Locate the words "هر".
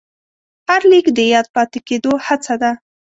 0.67-0.81